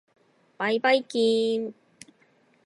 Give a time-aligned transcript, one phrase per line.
[0.57, 1.75] ばいばいきーーーん。